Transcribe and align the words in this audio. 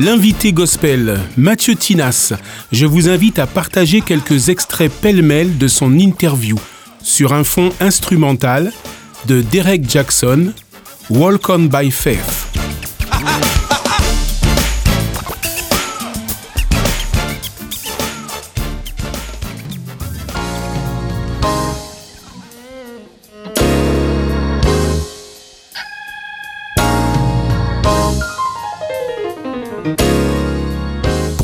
L'invité 0.00 0.54
gospel, 0.54 1.20
Mathieu 1.36 1.74
Tinas, 1.76 2.32
je 2.72 2.86
vous 2.86 3.10
invite 3.10 3.38
à 3.38 3.46
partager 3.46 4.00
quelques 4.00 4.48
extraits 4.48 4.90
pêle-mêle 4.90 5.58
de 5.58 5.68
son 5.68 5.98
interview 5.98 6.56
sur 7.02 7.34
un 7.34 7.44
fond 7.44 7.68
instrumental 7.80 8.72
de 9.26 9.42
Derek 9.42 9.86
Jackson, 9.86 10.54
Walk 11.10 11.50
On 11.50 11.64
By 11.66 11.90
Faith. 11.90 12.48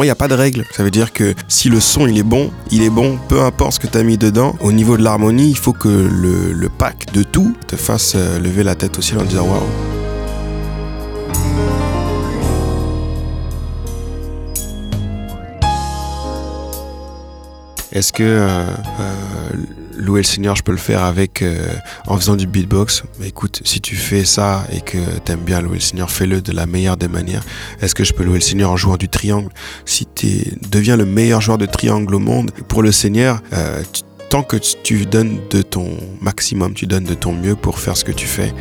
Moi, 0.00 0.06
il 0.06 0.08
n'y 0.08 0.12
a 0.12 0.16
pas 0.16 0.28
de 0.28 0.34
règle. 0.34 0.64
Ça 0.74 0.82
veut 0.82 0.90
dire 0.90 1.12
que 1.12 1.34
si 1.46 1.68
le 1.68 1.78
son 1.78 2.06
il 2.06 2.16
est 2.16 2.22
bon, 2.22 2.50
il 2.70 2.82
est 2.82 2.88
bon, 2.88 3.18
peu 3.28 3.42
importe 3.42 3.74
ce 3.74 3.80
que 3.80 3.86
tu 3.86 3.98
as 3.98 4.02
mis 4.02 4.16
dedans. 4.16 4.56
Au 4.60 4.72
niveau 4.72 4.96
de 4.96 5.02
l'harmonie, 5.02 5.50
il 5.50 5.58
faut 5.58 5.74
que 5.74 5.88
le, 5.88 6.70
pack 6.70 7.12
de 7.12 7.22
tout 7.22 7.54
te 7.66 7.76
fasse 7.76 8.14
euh, 8.16 8.38
lever 8.38 8.62
la 8.62 8.74
tête 8.74 8.96
aussi 8.96 9.14
en 9.14 9.24
disant 9.24 9.46
waouh. 9.46 9.60
Est-ce 17.92 18.14
que 18.14 18.22
euh, 18.22 18.64
euh, 19.00 19.50
louer 20.00 20.20
le 20.20 20.24
Seigneur, 20.26 20.56
je 20.56 20.62
peux 20.62 20.72
le 20.72 20.78
faire 20.78 21.04
avec 21.04 21.42
euh, 21.42 21.68
en 22.06 22.16
faisant 22.16 22.36
du 22.36 22.46
beatbox. 22.46 23.04
Mais 23.18 23.28
écoute, 23.28 23.60
si 23.64 23.80
tu 23.80 23.96
fais 23.96 24.24
ça 24.24 24.64
et 24.72 24.80
que 24.80 24.98
tu 25.24 25.32
aimes 25.32 25.40
bien 25.40 25.60
louer 25.60 25.74
le 25.74 25.80
Seigneur, 25.80 26.10
fais-le 26.10 26.40
de 26.40 26.52
la 26.52 26.66
meilleure 26.66 26.96
des 26.96 27.08
manières. 27.08 27.42
Est-ce 27.80 27.94
que 27.94 28.04
je 28.04 28.12
peux 28.12 28.24
louer 28.24 28.36
le 28.36 28.40
Seigneur 28.40 28.70
en 28.70 28.76
jouant 28.76 28.96
du 28.96 29.08
triangle? 29.08 29.50
Si 29.84 30.06
tu 30.14 30.58
deviens 30.70 30.96
le 30.96 31.04
meilleur 31.04 31.40
joueur 31.40 31.58
de 31.58 31.66
triangle 31.66 32.14
au 32.14 32.18
monde 32.18 32.50
pour 32.68 32.82
le 32.82 32.92
Seigneur, 32.92 33.42
euh, 33.52 33.82
tant 34.30 34.42
que 34.42 34.56
tu 34.56 35.06
donnes 35.06 35.40
de 35.50 35.62
ton 35.62 35.98
maximum, 36.20 36.74
tu 36.74 36.86
donnes 36.86 37.04
de 37.04 37.14
ton 37.14 37.32
mieux 37.32 37.56
pour 37.56 37.78
faire 37.78 37.96
ce 37.96 38.04
que 38.04 38.12
tu 38.12 38.26
fais, 38.26 38.52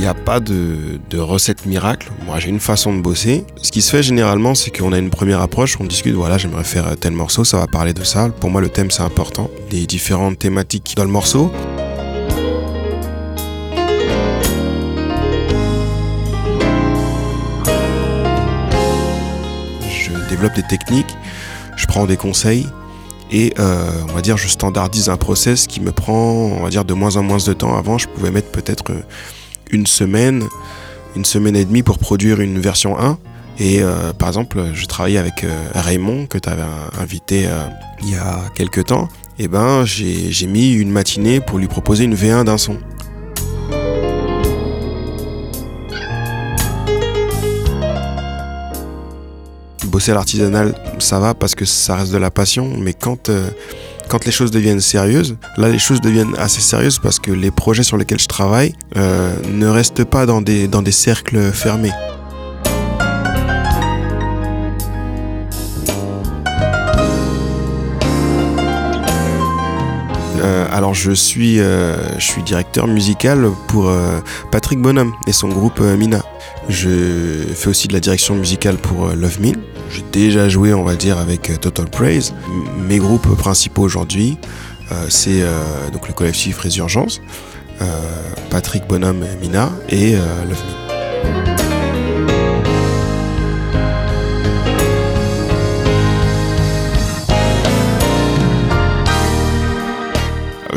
n'y 0.00 0.06
a 0.06 0.14
pas 0.14 0.38
de, 0.40 0.98
recette 1.18 1.66
miracle. 1.66 2.10
Moi, 2.24 2.38
j'ai 2.38 2.50
une 2.50 2.60
façon 2.60 2.94
de 2.94 3.00
bosser. 3.00 3.44
Ce 3.62 3.72
qui 3.72 3.82
se 3.82 3.90
fait 3.90 4.02
généralement, 4.02 4.54
c'est 4.54 4.70
qu'on 4.70 4.92
a 4.92 4.98
une 4.98 5.10
première 5.10 5.40
approche, 5.40 5.76
on 5.80 5.84
discute, 5.84 6.14
voilà, 6.14 6.38
j'aimerais 6.38 6.64
faire 6.64 6.96
tel 6.96 7.12
morceau, 7.12 7.44
ça 7.44 7.58
va 7.58 7.66
parler 7.66 7.92
de 7.92 8.04
ça. 8.04 8.28
Pour 8.28 8.50
moi, 8.50 8.60
le 8.60 8.68
thème, 8.68 8.90
c'est 8.90 9.02
important. 9.02 9.50
Les 9.72 9.86
différentes 9.86 10.38
thématiques 10.38 10.94
dans 10.96 11.04
le 11.04 11.10
morceau. 11.10 11.50
Je 19.90 20.30
développe 20.30 20.54
des 20.54 20.62
techniques, 20.62 21.16
je 21.76 21.86
prends 21.86 22.06
des 22.06 22.16
conseils 22.16 22.66
et 23.30 23.52
euh, 23.58 23.90
on 24.08 24.12
va 24.12 24.22
dire 24.22 24.36
je 24.36 24.48
standardise 24.48 25.08
un 25.10 25.16
process 25.16 25.66
qui 25.66 25.80
me 25.80 25.92
prend 25.92 26.14
on 26.14 26.68
dire 26.68 26.84
de 26.84 26.94
moins 26.94 27.16
en 27.16 27.22
moins 27.22 27.36
de 27.38 27.52
temps 27.52 27.76
avant 27.76 27.98
je 27.98 28.08
pouvais 28.08 28.30
mettre 28.30 28.50
peut-être 28.50 28.84
une 29.70 29.86
semaine, 29.86 30.44
une 31.16 31.24
semaine 31.24 31.56
et 31.56 31.64
demie 31.64 31.82
pour 31.82 31.98
produire 31.98 32.40
une 32.40 32.58
version 32.58 32.98
1. 32.98 33.18
Et 33.60 33.82
euh, 33.82 34.12
par 34.12 34.28
exemple, 34.28 34.62
je 34.72 34.86
travaillais 34.86 35.18
avec 35.18 35.42
euh, 35.42 35.68
Raymond, 35.74 36.26
que 36.26 36.38
tu 36.38 36.48
avais 36.48 36.62
invité 37.00 37.46
euh, 37.46 37.66
il 38.02 38.10
y 38.10 38.14
a 38.14 38.40
quelques 38.54 38.86
temps. 38.86 39.08
Et 39.38 39.48
ben, 39.48 39.84
j'ai 39.84 40.46
mis 40.46 40.72
une 40.72 40.90
matinée 40.90 41.40
pour 41.40 41.58
lui 41.58 41.66
proposer 41.66 42.04
une 42.04 42.14
V1 42.14 42.44
d'un 42.44 42.58
son. 42.58 42.78
Bosser 49.86 50.12
à 50.12 50.14
l'artisanal, 50.14 50.74
ça 50.98 51.18
va 51.18 51.34
parce 51.34 51.54
que 51.54 51.64
ça 51.64 51.96
reste 51.96 52.12
de 52.12 52.18
la 52.18 52.30
passion, 52.30 52.72
mais 52.78 52.92
quand 52.92 53.30
quand 54.08 54.24
les 54.24 54.32
choses 54.32 54.50
deviennent 54.50 54.80
sérieuses, 54.80 55.36
là 55.56 55.68
les 55.68 55.78
choses 55.78 56.00
deviennent 56.00 56.34
assez 56.38 56.60
sérieuses 56.60 56.98
parce 56.98 57.18
que 57.18 57.30
les 57.30 57.50
projets 57.50 57.82
sur 57.82 57.96
lesquels 57.96 58.20
je 58.20 58.26
travaille 58.26 58.74
euh, 58.96 59.34
ne 59.52 59.66
restent 59.66 60.04
pas 60.04 60.26
dans 60.26 60.40
des, 60.40 60.68
cercles 60.92 61.52
fermés. 61.52 61.92
Euh, 70.40 70.66
alors 70.72 70.94
je 70.94 71.12
suis, 71.12 71.60
euh, 71.60 72.18
je 72.18 72.24
suis 72.24 72.42
directeur 72.42 72.86
musical 72.86 73.50
pour 73.68 73.92
Patrick 74.50 74.80
Bonhomme 74.80 75.12
et 75.26 75.32
son 75.32 75.48
groupe 75.48 75.80
Mina. 75.80 76.22
Je 76.68 77.44
fais 77.54 77.68
aussi 77.68 77.88
de 77.88 77.92
la 77.92 78.00
direction 78.00 78.34
musicale 78.34 78.76
pour 78.76 79.08
Love 79.08 79.40
Me, 79.40 79.52
j'ai 79.90 80.04
déjà 80.12 80.48
joué, 80.48 80.74
on 80.74 80.84
va 80.84 80.94
dire, 80.94 81.18
avec 81.18 81.50
euh, 81.50 81.56
Total 81.56 81.86
Praise. 81.86 82.34
Mes 82.88 82.98
groupes 82.98 83.36
principaux 83.36 83.82
aujourd'hui, 83.82 84.38
euh, 84.92 85.06
c'est 85.08 85.42
euh, 85.42 85.90
donc 85.92 86.08
le 86.08 86.14
collectif 86.14 86.58
Résurgence, 86.58 87.20
Patrick 88.50 88.86
Bonhomme 88.88 89.24
Mina 89.40 89.70
et 89.88 90.14
Love 90.14 90.62
Me. 91.54 91.57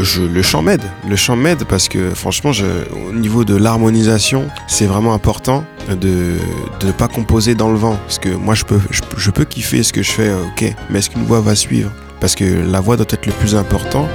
Je, 0.03 0.23
le 0.23 0.41
chant 0.41 0.63
m'aide, 0.63 0.81
le 1.07 1.15
chant 1.15 1.35
m'aide 1.35 1.63
parce 1.65 1.87
que 1.87 2.09
franchement, 2.15 2.51
je, 2.51 2.65
au 3.07 3.13
niveau 3.13 3.45
de 3.45 3.55
l'harmonisation, 3.55 4.47
c'est 4.67 4.87
vraiment 4.87 5.13
important 5.13 5.63
de 5.89 6.37
ne 6.83 6.91
pas 6.91 7.07
composer 7.07 7.53
dans 7.53 7.69
le 7.69 7.77
vent. 7.77 7.97
Parce 7.97 8.17
que 8.17 8.29
moi, 8.29 8.55
je 8.55 8.65
peux, 8.65 8.79
je, 8.89 9.29
peux 9.29 9.45
kiffer 9.45 9.83
ce 9.83 9.93
que 9.93 10.01
je 10.01 10.11
fais, 10.11 10.33
ok, 10.33 10.73
mais 10.89 10.99
est-ce 10.99 11.11
qu'une 11.11 11.25
voix 11.25 11.41
va 11.41 11.55
suivre? 11.55 11.91
Parce 12.19 12.35
que 12.35 12.43
la 12.43 12.79
voix 12.79 12.97
doit 12.97 13.05
être 13.09 13.27
le 13.27 13.31
plus 13.33 13.55
important. 13.55 14.07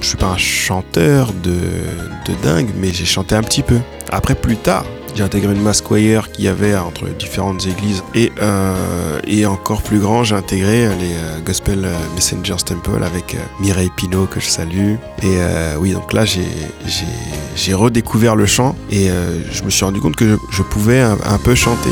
Je 0.00 0.06
suis 0.06 0.16
pas 0.16 0.28
un 0.28 0.38
chanteur 0.38 1.32
de, 1.34 1.52
de 1.52 2.42
dingue, 2.42 2.70
mais 2.78 2.92
j'ai 2.92 3.04
chanté 3.04 3.34
un 3.34 3.42
petit 3.42 3.62
peu. 3.62 3.78
Après, 4.10 4.34
plus 4.34 4.56
tard, 4.56 4.84
j'ai 5.14 5.22
intégré 5.22 5.52
une 5.52 5.60
mass 5.60 5.80
choir 5.80 6.30
qui 6.32 6.42
y 6.42 6.48
avait 6.48 6.76
entre 6.76 7.08
différentes 7.08 7.66
églises 7.66 8.02
et, 8.14 8.32
euh, 8.40 9.20
et 9.26 9.46
encore 9.46 9.82
plus 9.82 9.98
grand, 9.98 10.24
j'ai 10.24 10.34
intégré 10.34 10.88
les 10.96 11.14
euh, 11.14 11.40
Gospel 11.44 11.86
Messengers 12.14 12.62
Temple 12.64 13.02
avec 13.02 13.34
euh, 13.34 13.38
Mireille 13.60 13.90
Pinault 13.96 14.26
que 14.26 14.40
je 14.40 14.46
salue. 14.46 14.94
Et 15.22 15.36
oui, 15.78 15.92
donc 15.92 16.12
là 16.12 16.24
j'ai 16.24 17.74
redécouvert 17.74 18.36
le 18.36 18.46
chant 18.46 18.74
et 18.90 19.08
je 19.52 19.62
me 19.62 19.70
suis 19.70 19.84
rendu 19.84 20.00
compte 20.00 20.16
que 20.16 20.36
je, 20.50 20.62
pouvais 20.62 21.00
un 21.00 21.38
peu 21.42 21.54
chanter. 21.54 21.90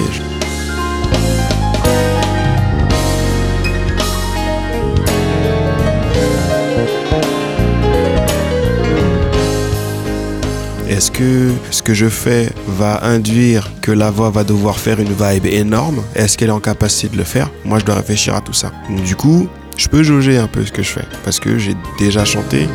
Est-ce 10.91 11.13
que 11.13 11.53
ce 11.71 11.85
que 11.85 11.95
je 11.95 12.09
fais 12.09 12.51
va 12.67 13.05
induire 13.05 13.71
que 13.81 13.93
la 13.93 14.11
voix 14.11 14.31
va 14.31 14.43
devoir 14.43 14.77
faire 14.77 14.99
une 14.99 15.13
vibe 15.13 15.47
énorme? 15.47 16.03
Est-ce 16.17 16.37
qu'elle 16.37 16.49
est 16.49 16.53
en 16.53 16.59
capacité 16.59 17.13
de 17.13 17.17
le 17.17 17.23
faire? 17.23 17.49
Moi, 17.65 17.79
je 17.79 17.85
dois 17.85 17.95
réfléchir 17.95 18.35
à 18.35 18.41
tout 18.41 18.53
ça. 18.53 18.73
du 19.07 19.15
coup, 19.15 19.49
je 19.77 19.87
peux 19.87 20.03
jauger 20.03 20.37
un 20.37 20.49
peu 20.49 20.67
ce 20.67 20.73
que 20.73 20.83
je 20.83 20.91
fais 20.91 21.07
parce 21.25 21.39
que 21.39 21.59
j'ai 21.59 21.77
déjà 22.01 22.25
chanté. 22.25 22.67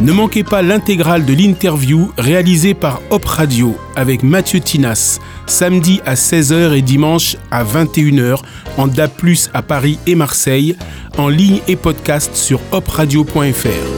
Ne 0.00 0.12
manquez 0.12 0.42
pas 0.42 0.60
l'intégrale 0.60 1.24
de 1.24 1.32
l'interview 1.32 2.12
réalisée 2.18 2.74
par 2.74 3.00
Hop 3.10 3.24
Radio 3.24 3.76
avec 3.94 4.22
Mathieu 4.22 4.60
Tinas, 4.60 5.20
samedi 5.46 6.00
à 6.04 6.14
16h 6.14 6.76
et 6.76 6.82
dimanche 6.82 7.36
à 7.50 7.64
21h 7.64 8.40
en 8.76 8.88
DA+, 8.88 9.08
à 9.52 9.62
Paris 9.62 9.98
et 10.06 10.16
Marseille, 10.16 10.76
en 11.16 11.28
ligne 11.28 11.60
et 11.68 11.76
podcast 11.76 12.34
sur 12.34 12.60
hopradio.fr. 12.72 13.93